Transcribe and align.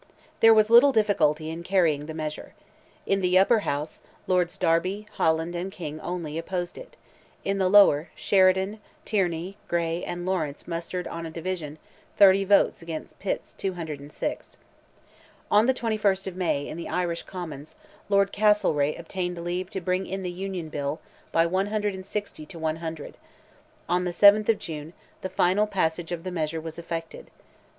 There 0.39 0.51
was 0.51 0.71
little 0.71 0.91
difficulty 0.91 1.51
in 1.51 1.61
carrying 1.61 2.07
the 2.07 2.15
measure. 2.15 2.55
In 3.05 3.21
the 3.21 3.37
Upper 3.37 3.59
House, 3.59 4.01
Lords 4.25 4.57
Derby, 4.57 5.05
Holland, 5.17 5.53
and 5.55 5.71
King 5.71 5.99
only 5.99 6.39
opposed 6.39 6.75
it; 6.75 6.97
in 7.45 7.59
the 7.59 7.69
Lower, 7.69 8.09
Sheridan, 8.15 8.79
Tierney, 9.05 9.57
Grey, 9.67 10.03
and 10.03 10.25
Lawrence 10.25 10.67
mustered 10.67 11.05
on 11.07 11.27
a 11.27 11.29
division, 11.29 11.77
30 12.17 12.45
votes 12.45 12.81
against 12.81 13.19
Pitt's 13.19 13.53
206. 13.53 14.57
On 15.51 15.67
the 15.67 15.71
21st 15.75 16.25
of 16.25 16.35
May, 16.35 16.67
in 16.67 16.77
the 16.77 16.89
Irish 16.89 17.21
Commons, 17.21 17.75
Lord 18.09 18.31
Castlereagh 18.31 18.97
obtained 18.97 19.37
leave 19.43 19.69
to 19.69 19.79
bring 19.79 20.07
in 20.07 20.23
the 20.23 20.31
Union 20.31 20.69
Bill 20.69 20.99
by 21.31 21.45
160 21.45 22.43
to 22.47 22.57
100; 22.57 23.17
on 23.87 24.03
the 24.05 24.09
7th 24.09 24.49
of 24.49 24.57
June 24.57 24.93
the 25.21 25.29
final 25.29 25.67
passage 25.67 26.11
of 26.11 26.23
the 26.23 26.31
measure 26.31 26.59
was 26.59 26.79
effected. 26.79 27.29